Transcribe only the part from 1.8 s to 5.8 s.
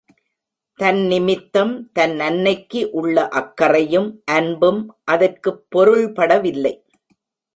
தன் அன்னைக்கு உள்ள அக்கறையும் அன்பும் அதற்குப்